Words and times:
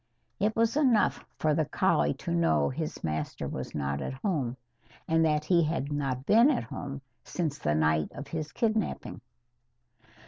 It 0.39 0.55
was 0.55 0.75
enough 0.75 1.23
for 1.37 1.53
the 1.53 1.65
collie 1.65 2.15
to 2.15 2.31
know 2.31 2.69
his 2.69 3.03
master 3.03 3.47
was 3.47 3.75
not 3.75 4.01
at 4.01 4.13
home, 4.15 4.57
and 5.07 5.23
that 5.23 5.45
he 5.45 5.61
had 5.61 5.91
not 5.93 6.25
been 6.25 6.49
at 6.49 6.63
home 6.63 7.03
since 7.23 7.59
the 7.59 7.75
night 7.75 8.11
of 8.13 8.27
his 8.29 8.51
kidnapping. 8.51 9.21